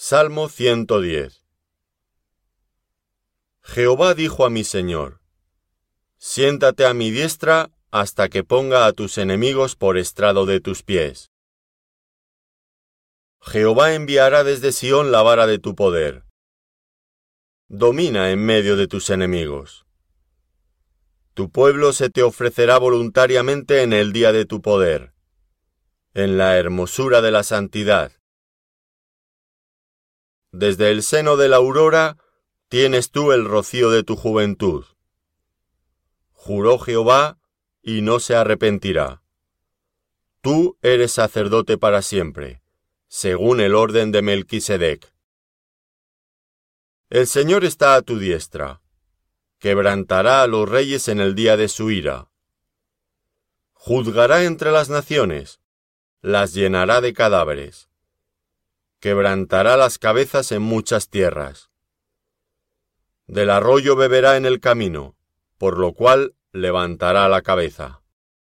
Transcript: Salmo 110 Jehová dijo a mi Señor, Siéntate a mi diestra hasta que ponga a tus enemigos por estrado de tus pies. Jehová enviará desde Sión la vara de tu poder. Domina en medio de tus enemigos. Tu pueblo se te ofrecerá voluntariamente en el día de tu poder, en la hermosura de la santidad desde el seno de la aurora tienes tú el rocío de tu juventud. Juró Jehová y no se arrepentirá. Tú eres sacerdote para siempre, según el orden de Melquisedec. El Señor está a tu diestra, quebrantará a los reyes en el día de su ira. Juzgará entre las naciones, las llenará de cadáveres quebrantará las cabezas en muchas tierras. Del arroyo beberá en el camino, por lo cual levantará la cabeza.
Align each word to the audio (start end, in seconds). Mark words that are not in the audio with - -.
Salmo 0.00 0.48
110 0.48 1.44
Jehová 3.62 4.14
dijo 4.14 4.46
a 4.46 4.48
mi 4.48 4.62
Señor, 4.62 5.20
Siéntate 6.18 6.86
a 6.86 6.94
mi 6.94 7.10
diestra 7.10 7.72
hasta 7.90 8.28
que 8.28 8.44
ponga 8.44 8.86
a 8.86 8.92
tus 8.92 9.18
enemigos 9.18 9.74
por 9.74 9.98
estrado 9.98 10.46
de 10.46 10.60
tus 10.60 10.84
pies. 10.84 11.32
Jehová 13.40 13.94
enviará 13.94 14.44
desde 14.44 14.70
Sión 14.70 15.10
la 15.10 15.22
vara 15.22 15.48
de 15.48 15.58
tu 15.58 15.74
poder. 15.74 16.22
Domina 17.66 18.30
en 18.30 18.46
medio 18.46 18.76
de 18.76 18.86
tus 18.86 19.10
enemigos. 19.10 19.84
Tu 21.34 21.50
pueblo 21.50 21.92
se 21.92 22.08
te 22.08 22.22
ofrecerá 22.22 22.78
voluntariamente 22.78 23.82
en 23.82 23.92
el 23.92 24.12
día 24.12 24.30
de 24.30 24.44
tu 24.44 24.62
poder, 24.62 25.12
en 26.14 26.38
la 26.38 26.56
hermosura 26.56 27.20
de 27.20 27.32
la 27.32 27.42
santidad 27.42 28.17
desde 30.52 30.90
el 30.90 31.02
seno 31.02 31.36
de 31.36 31.48
la 31.48 31.56
aurora 31.56 32.16
tienes 32.68 33.10
tú 33.10 33.32
el 33.32 33.44
rocío 33.44 33.90
de 33.90 34.02
tu 34.02 34.16
juventud. 34.16 34.84
Juró 36.32 36.78
Jehová 36.78 37.38
y 37.82 38.02
no 38.02 38.20
se 38.20 38.34
arrepentirá. 38.34 39.22
Tú 40.40 40.78
eres 40.82 41.12
sacerdote 41.12 41.76
para 41.76 42.02
siempre, 42.02 42.62
según 43.08 43.60
el 43.60 43.74
orden 43.74 44.12
de 44.12 44.22
Melquisedec. 44.22 45.12
El 47.10 47.26
Señor 47.26 47.64
está 47.64 47.94
a 47.94 48.02
tu 48.02 48.18
diestra, 48.18 48.80
quebrantará 49.58 50.42
a 50.42 50.46
los 50.46 50.68
reyes 50.68 51.08
en 51.08 51.20
el 51.20 51.34
día 51.34 51.56
de 51.56 51.68
su 51.68 51.90
ira. 51.90 52.30
Juzgará 53.72 54.44
entre 54.44 54.70
las 54.70 54.88
naciones, 54.90 55.60
las 56.20 56.52
llenará 56.52 57.00
de 57.00 57.12
cadáveres 57.12 57.87
quebrantará 59.00 59.76
las 59.76 59.98
cabezas 59.98 60.50
en 60.52 60.62
muchas 60.62 61.08
tierras. 61.08 61.70
Del 63.26 63.50
arroyo 63.50 63.94
beberá 63.94 64.36
en 64.36 64.46
el 64.46 64.60
camino, 64.60 65.14
por 65.58 65.78
lo 65.78 65.92
cual 65.92 66.34
levantará 66.52 67.28
la 67.28 67.42
cabeza. 67.42 67.97